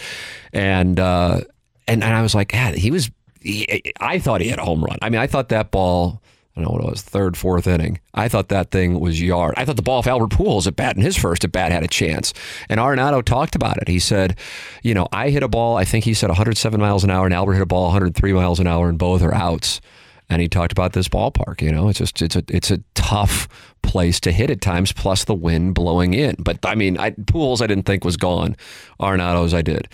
[0.51, 1.41] And uh,
[1.89, 3.09] and, and I was like, yeah, he was.
[3.41, 4.97] He, I thought he had a home run.
[5.01, 6.21] I mean, I thought that ball.
[6.55, 7.99] I don't know what it was, third, fourth inning.
[8.13, 9.53] I thought that thing was yard.
[9.55, 11.83] I thought the ball, if Albert Pujols at bat in his first at bat had
[11.83, 12.33] a chance.
[12.67, 13.87] And Arenado talked about it.
[13.87, 14.37] He said,
[14.83, 17.33] you know, I hit a ball, I think he said 107 miles an hour, and
[17.33, 19.79] Albert hit a ball 103 miles an hour, and both are outs.
[20.29, 21.61] And he talked about this ballpark.
[21.61, 23.47] You know, it's just it's a it's a tough
[23.81, 24.91] place to hit at times.
[24.91, 26.35] Plus the wind blowing in.
[26.37, 28.55] But I mean, I, Pujols I didn't think was gone.
[28.99, 29.87] Arenado's I did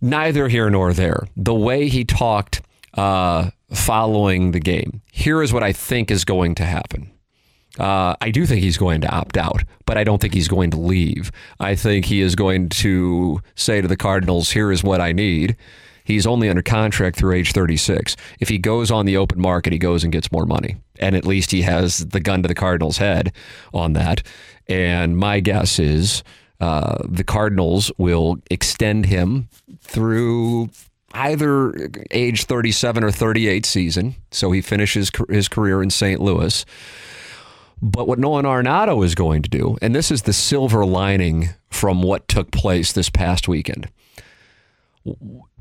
[0.00, 1.26] neither here nor there.
[1.36, 2.62] The way he talked
[2.94, 5.02] uh, following the game.
[5.12, 7.10] Here is what I think is going to happen.
[7.78, 10.70] Uh, I do think he's going to opt out, but I don't think he's going
[10.70, 11.30] to leave.
[11.60, 15.56] I think he is going to say to the Cardinals, here is what I need.
[16.08, 18.16] He's only under contract through age 36.
[18.40, 20.76] If he goes on the open market, he goes and gets more money.
[20.98, 23.30] And at least he has the gun to the Cardinals' head
[23.74, 24.22] on that.
[24.68, 26.24] And my guess is
[26.60, 29.50] uh, the Cardinals will extend him
[29.82, 30.70] through
[31.12, 34.14] either age 37 or 38 season.
[34.30, 36.22] So he finishes his career in St.
[36.22, 36.64] Louis.
[37.82, 42.02] But what Nolan Arenado is going to do, and this is the silver lining from
[42.02, 43.90] what took place this past weekend.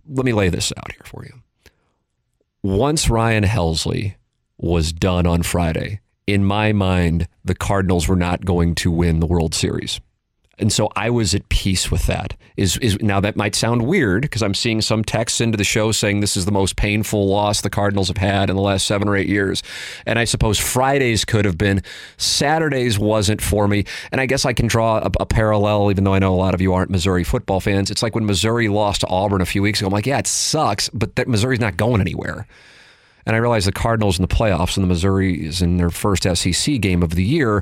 [0.07, 1.41] Let me lay this out here for you.
[2.63, 4.15] Once Ryan Helsley
[4.57, 9.25] was done on Friday, in my mind, the Cardinals were not going to win the
[9.25, 10.01] World Series.
[10.59, 12.35] And so I was at peace with that.
[12.55, 15.91] Is is now that might sound weird because I'm seeing some texts into the show
[15.91, 19.07] saying this is the most painful loss the Cardinals have had in the last seven
[19.07, 19.61] or eight years.
[20.07, 21.83] And I suppose Fridays could have been.
[22.17, 23.85] Saturdays wasn't for me.
[24.11, 26.55] And I guess I can draw a, a parallel, even though I know a lot
[26.55, 27.91] of you aren't Missouri football fans.
[27.91, 29.87] It's like when Missouri lost to Auburn a few weeks ago.
[29.87, 32.47] I'm like, yeah, it sucks, but that Missouri's not going anywhere.
[33.27, 36.23] And I realize the Cardinals in the playoffs and the Missouri is in their first
[36.23, 37.61] SEC game of the year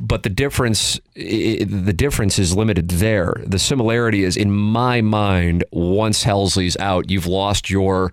[0.00, 3.34] but the difference the difference is limited there.
[3.46, 8.12] The similarity is in my mind once Helsley's out, you've lost your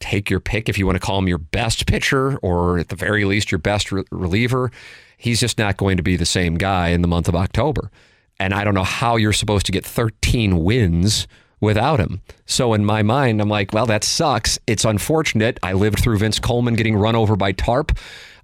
[0.00, 2.96] take your pick if you want to call him your best pitcher or at the
[2.96, 4.72] very least your best re- reliever.
[5.18, 7.90] He's just not going to be the same guy in the month of October.
[8.38, 11.28] And I don't know how you're supposed to get 13 wins
[11.60, 12.22] without him.
[12.46, 14.58] So in my mind, I'm like, well, that sucks.
[14.66, 15.58] It's unfortunate.
[15.62, 17.92] I lived through Vince Coleman getting run over by Tarp.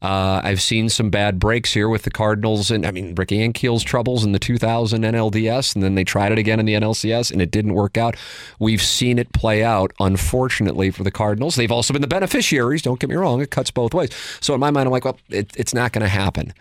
[0.02, 3.82] Uh, I've seen some bad breaks here with the Cardinals, and I mean Rick Ankiel's
[3.82, 7.40] troubles in the 2000 NLDS, and then they tried it again in the NLCS, and
[7.40, 8.14] it didn't work out.
[8.58, 11.56] We've seen it play out, unfortunately, for the Cardinals.
[11.56, 12.82] They've also been the beneficiaries.
[12.82, 14.10] Don't get me wrong; it cuts both ways.
[14.40, 16.52] So in my mind, I'm like, well, it, it's not going to happen.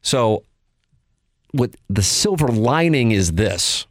[0.00, 0.44] So,
[1.52, 3.86] what the silver lining is this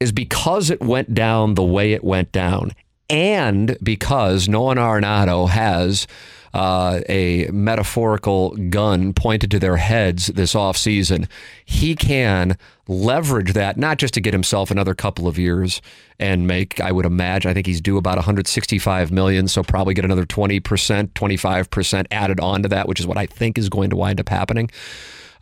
[0.00, 2.72] is because it went down the way it went down,
[3.08, 6.06] and because Nolan Arenado has
[6.52, 11.28] uh, a metaphorical gun pointed to their heads this offseason,
[11.64, 12.56] he can
[12.88, 15.80] leverage that not just to get himself another couple of years
[16.18, 20.04] and make, I would imagine, I think he's due about 165 million, so probably get
[20.04, 23.96] another 20%, 25% added on to that, which is what I think is going to
[23.96, 24.70] wind up happening.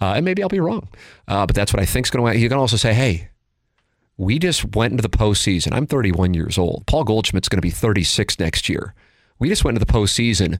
[0.00, 0.88] Uh, and maybe I'll be wrong,
[1.26, 2.38] uh, but that's what I think is going to.
[2.38, 3.28] You can also say, hey,
[4.18, 5.72] we just went into the postseason.
[5.72, 6.84] I'm 31 years old.
[6.86, 8.92] Paul Goldschmidt's going to be 36 next year.
[9.38, 10.58] We just went into the postseason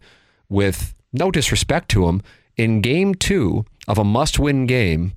[0.48, 2.22] with no disrespect to him
[2.56, 5.12] in game two of a must win game.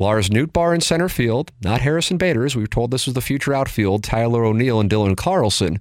[0.00, 2.44] Lars Nootbaar in center field, not Harrison Bader.
[2.44, 4.02] as We were told this was the future outfield.
[4.02, 5.80] Tyler O'Neill and Dylan Carlson.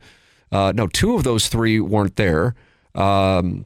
[0.51, 2.53] Uh, no, two of those three weren't there.
[2.93, 3.65] Um,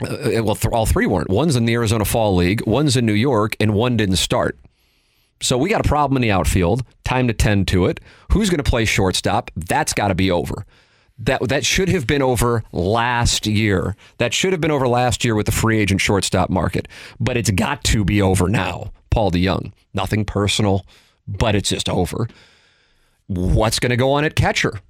[0.00, 1.30] uh, well, th- all three weren't.
[1.30, 4.58] One's in the Arizona Fall League, one's in New York, and one didn't start.
[5.42, 6.84] So we got a problem in the outfield.
[7.04, 8.00] Time to tend to it.
[8.32, 9.50] Who's going to play shortstop?
[9.56, 10.66] That's got to be over.
[11.18, 13.96] That that should have been over last year.
[14.18, 16.88] That should have been over last year with the free agent shortstop market.
[17.18, 18.92] But it's got to be over now.
[19.10, 19.72] Paul DeJong.
[19.92, 20.86] Nothing personal,
[21.26, 22.28] but it's just over.
[23.26, 24.80] What's going to go on at catcher?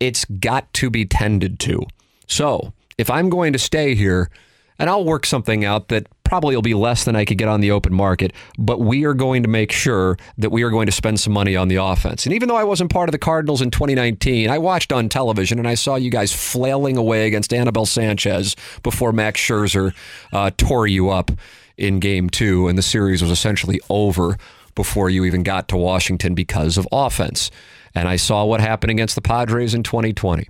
[0.00, 1.82] It's got to be tended to.
[2.26, 4.30] So if I'm going to stay here,
[4.78, 7.60] and I'll work something out that probably will be less than I could get on
[7.60, 10.92] the open market, but we are going to make sure that we are going to
[10.92, 12.24] spend some money on the offense.
[12.24, 15.58] And even though I wasn't part of the Cardinals in 2019, I watched on television
[15.58, 19.94] and I saw you guys flailing away against Anibal Sanchez before Max Scherzer
[20.32, 21.30] uh, tore you up
[21.76, 24.38] in game two, and the series was essentially over
[24.74, 27.50] before you even got to Washington because of offense.
[27.94, 30.48] And I saw what happened against the Padres in 2020.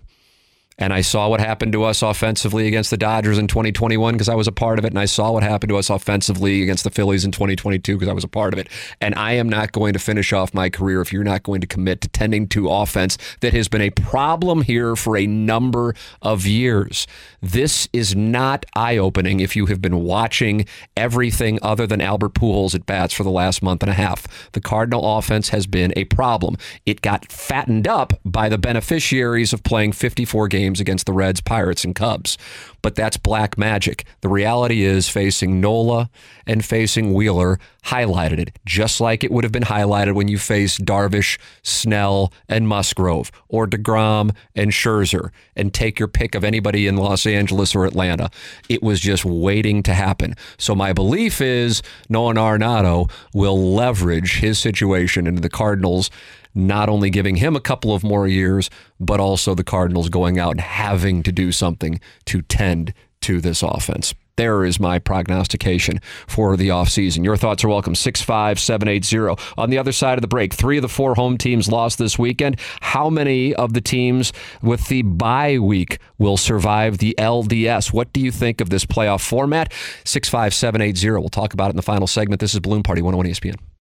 [0.78, 4.34] And I saw what happened to us offensively against the Dodgers in 2021 because I
[4.34, 4.88] was a part of it.
[4.88, 8.12] And I saw what happened to us offensively against the Phillies in 2022 because I
[8.12, 8.68] was a part of it.
[9.00, 11.66] And I am not going to finish off my career if you're not going to
[11.66, 16.46] commit to tending to offense that has been a problem here for a number of
[16.46, 17.06] years.
[17.40, 22.74] This is not eye opening if you have been watching everything other than Albert Pujols
[22.74, 24.50] at bats for the last month and a half.
[24.52, 26.56] The Cardinal offense has been a problem.
[26.86, 31.40] It got fattened up by the beneficiaries of playing 54 games games against the Reds,
[31.40, 32.38] Pirates, and Cubs.
[32.82, 34.04] But that's black magic.
[34.20, 36.08] The reality is facing Nola
[36.46, 40.84] and facing Wheeler highlighted it, just like it would have been highlighted when you faced
[40.84, 46.96] Darvish, Snell, and Musgrove, or DeGrom and Scherzer, and take your pick of anybody in
[46.96, 48.30] Los Angeles or Atlanta.
[48.68, 50.34] It was just waiting to happen.
[50.58, 56.08] So my belief is Nolan Arenado will leverage his situation into the Cardinals
[56.54, 60.52] not only giving him a couple of more years, but also the Cardinals going out
[60.52, 64.14] and having to do something to tend to this offense.
[64.36, 67.22] There is my prognostication for the offseason.
[67.22, 67.94] Your thoughts are welcome.
[67.94, 69.40] 65780.
[69.58, 72.18] On the other side of the break, three of the four home teams lost this
[72.18, 72.58] weekend.
[72.80, 77.92] How many of the teams with the bye week will survive the LDS?
[77.92, 79.72] What do you think of this playoff format?
[80.04, 81.20] 65780.
[81.20, 82.40] We'll talk about it in the final segment.
[82.40, 83.71] This is Balloon Party 101 ESPN.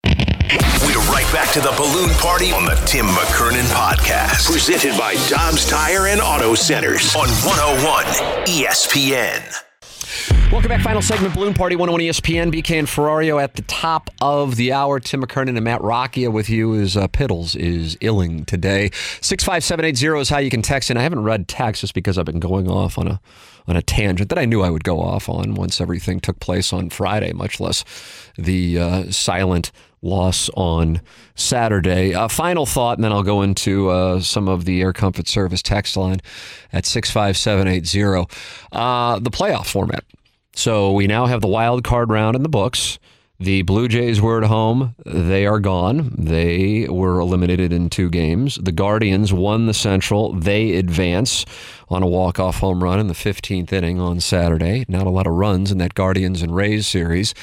[1.11, 4.49] We're right back to the balloon party on the Tim McKernan podcast.
[4.49, 8.05] Presented by Dobbs Tire and Auto Centers on 101
[8.45, 9.61] ESPN.
[10.53, 10.81] Welcome back.
[10.81, 12.53] Final segment, Balloon Party 101 ESPN.
[12.53, 15.01] BK and Ferrario at the top of the hour.
[15.01, 18.91] Tim McKernan and Matt Rocchio with you as uh, Piddles is illing today.
[19.19, 20.95] 65780 is how you can text in.
[20.95, 23.19] I haven't read text just because I've been going off on a
[23.67, 26.71] on a tangent that I knew I would go off on once everything took place
[26.71, 27.83] on Friday, much less
[28.37, 29.71] the uh, silent
[30.01, 31.01] loss on
[31.35, 32.13] Saturday.
[32.13, 35.61] Uh, final thought, and then I'll go into uh, some of the Air Comfort Service
[35.61, 36.19] text line
[36.73, 38.27] at 65780.
[38.71, 40.03] Uh, the playoff format.
[40.53, 42.99] So we now have the wild card round in the books.
[43.39, 44.93] The Blue Jays were at home.
[45.03, 46.13] They are gone.
[46.15, 48.59] They were eliminated in two games.
[48.61, 50.33] The Guardians won the Central.
[50.33, 51.43] They advance
[51.89, 54.85] on a walk-off home run in the 15th inning on Saturday.
[54.87, 57.33] Not a lot of runs in that Guardians and Rays series.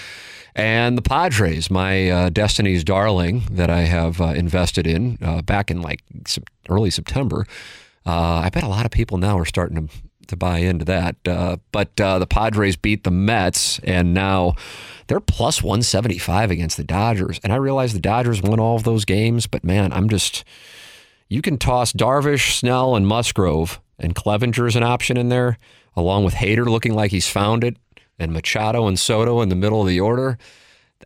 [0.59, 5.71] And the Padres, my uh, Destiny's darling that I have uh, invested in uh, back
[5.71, 6.03] in like
[6.69, 7.47] early September.
[8.05, 9.95] Uh, I bet a lot of people now are starting to
[10.27, 11.17] to buy into that.
[11.25, 14.57] Uh, but the Padres beat the Mets, and now
[15.07, 17.41] they're plus 175 against the Dodgers.
[17.43, 20.45] And I realize the Dodgers won all of those games, but man, I'm just.
[21.29, 25.59] You can toss Darvish, Snell, and Musgrove, and Clevinger's an option in there,
[25.95, 27.77] along with Hader looking like he's found it,
[28.19, 30.39] and Machado and Soto in the middle of the order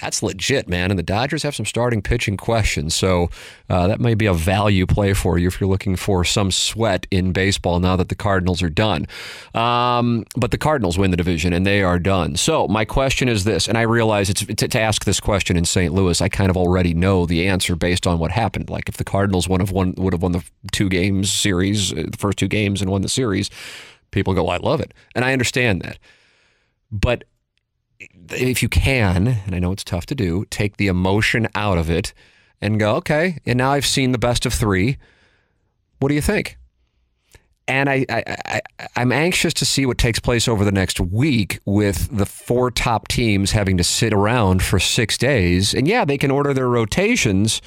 [0.00, 0.90] that's legit, man.
[0.90, 2.94] And the Dodgers have some starting pitching questions.
[2.94, 3.28] So
[3.68, 7.06] uh, that may be a value play for you if you're looking for some sweat
[7.10, 9.06] in baseball now that the Cardinals are done.
[9.54, 12.36] Um, but the Cardinals win the division and they are done.
[12.36, 15.64] So my question is this, and I realize it's to, to ask this question in
[15.64, 15.92] St.
[15.92, 18.70] Louis, I kind of already know the answer based on what happened.
[18.70, 22.06] Like if the Cardinals would have won, would have won the two games series, uh,
[22.10, 23.50] the first two games, and won the series,
[24.10, 25.98] people go, "I love it," and I understand that.
[26.92, 27.24] But
[28.30, 31.88] if you can, and I know it's tough to do, take the emotion out of
[31.90, 32.12] it
[32.60, 34.98] and go, okay, and now I've seen the best of three.
[35.98, 36.58] What do you think?
[37.68, 38.60] And I, I,
[38.96, 42.72] I, am anxious to see what takes place over the next week with the four
[42.72, 45.72] top teams having to sit around for six days.
[45.72, 47.62] And yeah, they can order their rotations,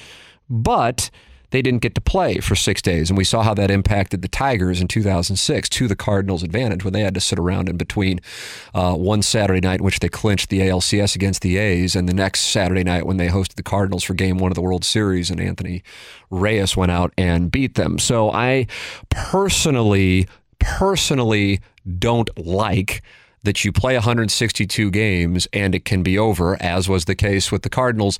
[0.50, 1.10] but
[1.50, 3.10] they didn't get to play for six days.
[3.10, 6.92] And we saw how that impacted the Tigers in 2006 to the Cardinals' advantage when
[6.92, 8.20] they had to sit around in between
[8.74, 12.14] uh, one Saturday night in which they clinched the ALCS against the A's and the
[12.14, 15.30] next Saturday night when they hosted the Cardinals for game one of the World Series
[15.30, 15.82] and Anthony
[16.30, 17.98] Reyes went out and beat them.
[17.98, 18.66] So I
[19.08, 20.28] personally,
[20.58, 21.60] personally
[21.98, 23.02] don't like
[23.46, 27.62] that you play 162 games and it can be over, as was the case with
[27.62, 28.18] the Cardinals.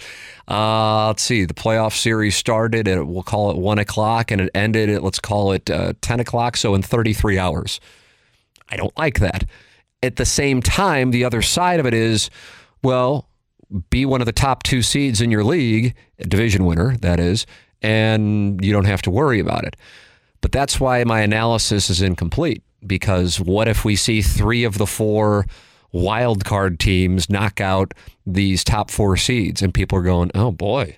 [0.48, 4.50] Uh, let's see, the playoff series started at, we'll call it 1 o'clock, and it
[4.54, 7.80] ended at, let's call it uh, 10 o'clock, so in 33 hours.
[8.70, 9.44] I don't like that.
[10.02, 12.30] At the same time, the other side of it is,
[12.82, 13.28] well,
[13.90, 17.46] be one of the top two seeds in your league, division winner, that is,
[17.82, 19.76] and you don't have to worry about it.
[20.40, 24.86] But that's why my analysis is incomplete because what if we see three of the
[24.86, 25.46] four
[25.92, 27.94] wild card teams knock out
[28.26, 30.96] these top four seeds and people are going, oh boy,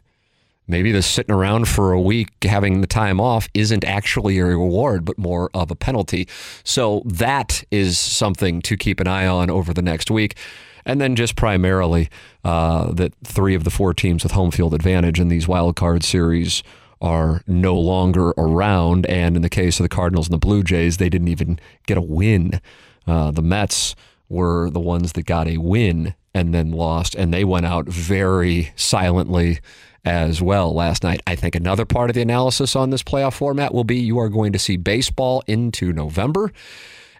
[0.67, 5.05] maybe this sitting around for a week having the time off isn't actually a reward,
[5.05, 6.29] but more of a penalty.
[6.65, 10.37] So that is something to keep an eye on over the next week.
[10.85, 12.09] And then just primarily
[12.45, 16.03] uh, that three of the four teams with home field advantage in these wild card
[16.03, 16.63] series
[17.01, 19.07] are no longer around.
[19.07, 21.99] And in the case of the Cardinals and the Blue Jays, they didn't even get
[21.99, 22.61] a win.
[23.07, 23.95] Uh, the Mets
[24.29, 28.73] were the ones that got a win and then lost, and they went out very
[28.77, 29.61] silently
[30.05, 31.21] as well last night.
[31.27, 34.29] I think another part of the analysis on this playoff format will be you are
[34.29, 36.53] going to see baseball into November,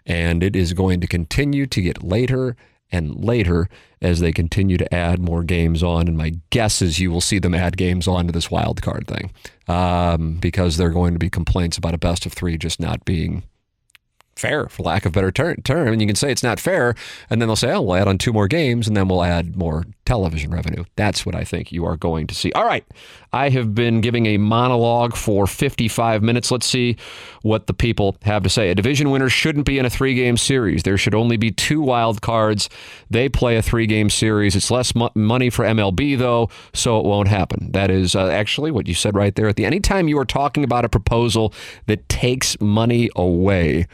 [0.05, 2.55] and it is going to continue to get later
[2.91, 3.69] and later
[4.01, 6.07] as they continue to add more games on.
[6.07, 9.07] And my guess is you will see them add games on to this wild card
[9.07, 9.31] thing
[9.67, 13.05] um, because there are going to be complaints about a best of three just not
[13.05, 13.43] being
[14.39, 15.89] fair, for lack of better ter- term.
[15.89, 16.95] And you can say it's not fair,
[17.29, 19.55] and then they'll say, "Oh, we'll add on two more games, and then we'll add
[19.55, 22.51] more television revenue." That's what I think you are going to see.
[22.53, 22.85] All right,
[23.31, 26.51] I have been giving a monologue for 55 minutes.
[26.51, 26.97] Let's see
[27.41, 28.69] what the people have to say.
[28.69, 30.83] A division winner shouldn't be in a three-game series.
[30.83, 32.69] There should only be two wild cards.
[33.09, 34.55] They play a three-game series.
[34.55, 37.71] It's less mo- money for MLB though, so it won't happen.
[37.71, 39.47] That is uh, actually what you said right there.
[39.47, 41.53] At the anytime you are talking about a proposal
[41.85, 43.87] that takes money away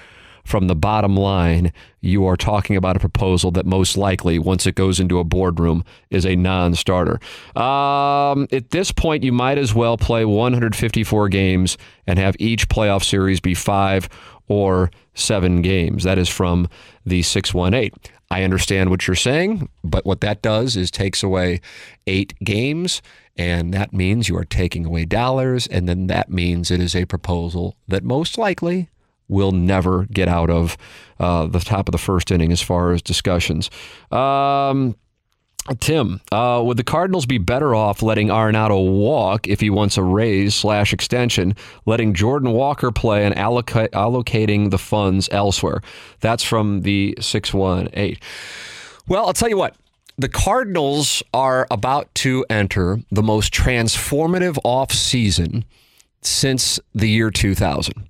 [0.46, 4.76] from the bottom line, you are talking about a proposal that most likely, once it
[4.76, 7.20] goes into a boardroom, is a non starter.
[7.60, 11.78] Um, at this point, you might as well play 154 games
[12.08, 14.08] and have each playoff series be five
[14.48, 16.04] or seven games.
[16.04, 16.70] That is from
[17.06, 17.92] the 618.
[18.32, 21.62] I understand what you're saying, but what that does is takes away
[22.08, 23.02] eight games.
[23.38, 25.68] And that means you are taking away dollars.
[25.68, 28.90] And then that means it is a proposal that most likely
[29.28, 30.78] will never get out of
[31.20, 33.70] uh, the top of the first inning as far as discussions.
[34.12, 34.96] Um,
[35.80, 40.04] Tim, uh, would the Cardinals be better off letting Arenado walk if he wants a
[40.04, 41.56] raise slash extension,
[41.88, 45.82] letting Jordan Walker play and alloc- allocating the funds elsewhere?
[46.20, 48.18] That's from the 618.
[49.08, 49.76] Well, I'll tell you what.
[50.18, 55.64] The Cardinals are about to enter the most transformative offseason
[56.22, 58.08] since the year 2000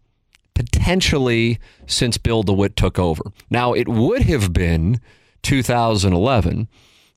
[0.55, 3.21] potentially since Bill DeWitt took over.
[3.49, 4.99] Now, it would have been
[5.43, 6.67] 2011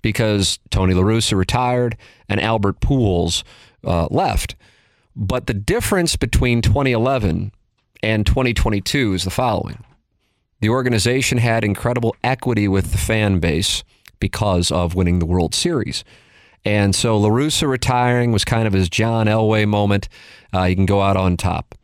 [0.02, 1.96] because Tony La Russa retired
[2.28, 3.42] and Albert Pujols
[3.84, 4.54] uh, left.
[5.16, 7.52] But the difference between 2011
[8.02, 9.82] and 2022 is the following.
[10.60, 13.82] The organization had incredible equity with the fan base
[14.20, 16.04] because of winning the World Series.
[16.64, 20.08] And so La Russa retiring was kind of his John Elway moment.
[20.52, 21.74] Uh, he can go out on top.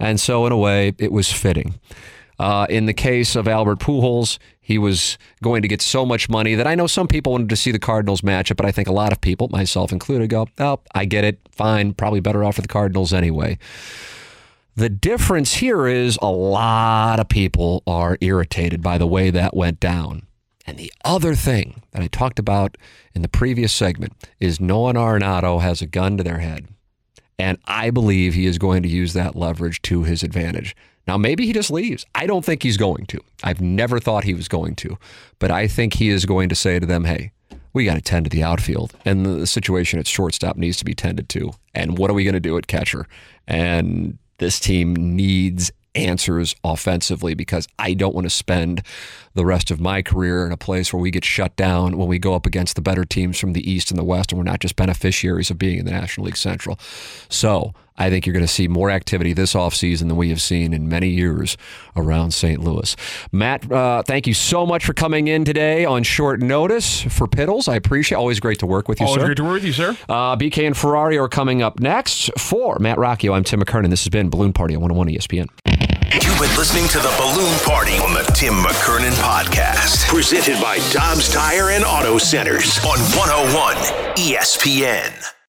[0.00, 1.78] And so, in a way, it was fitting.
[2.38, 6.54] Uh, in the case of Albert Pujols, he was going to get so much money
[6.54, 8.88] that I know some people wanted to see the Cardinals match it, but I think
[8.88, 11.38] a lot of people, myself included, go, oh, I get it.
[11.50, 11.94] Fine.
[11.94, 13.58] Probably better off for the Cardinals anyway.
[14.76, 19.78] The difference here is a lot of people are irritated by the way that went
[19.78, 20.22] down.
[20.66, 22.78] And the other thing that I talked about
[23.14, 26.68] in the previous segment is Nolan Arenado has a gun to their head.
[27.40, 30.76] And I believe he is going to use that leverage to his advantage.
[31.06, 32.04] Now, maybe he just leaves.
[32.14, 33.20] I don't think he's going to.
[33.42, 34.98] I've never thought he was going to.
[35.38, 37.32] But I think he is going to say to them, hey,
[37.72, 38.92] we got to tend to the outfield.
[39.06, 41.52] And the situation at shortstop needs to be tended to.
[41.74, 43.06] And what are we going to do at catcher?
[43.48, 48.82] And this team needs answers offensively because I don't want to spend
[49.34, 52.18] the rest of my career in a place where we get shut down when we
[52.18, 54.60] go up against the better teams from the East and the West, and we're not
[54.60, 56.78] just beneficiaries of being in the National League Central.
[57.28, 60.72] So I think you're going to see more activity this offseason than we have seen
[60.72, 61.58] in many years
[61.94, 62.58] around St.
[62.58, 62.96] Louis.
[63.30, 67.68] Matt, uh, thank you so much for coming in today on short notice for Piddles.
[67.68, 69.10] I appreciate Always great to work with you, sir.
[69.10, 69.26] Always sir.
[69.26, 69.96] great to work with you, sir.
[70.08, 72.30] Uh, BK and Ferrari are coming up next.
[72.38, 73.90] For Matt Rocchio, I'm Tim McKernan.
[73.90, 75.48] This has been Balloon Party on 101 ESPN.
[76.14, 80.08] You've been listening to the Balloon Party on the Tim McKernan Podcast.
[80.08, 83.76] Presented by Dobbs Tire and Auto Centers on 101
[84.16, 85.32] ESPN.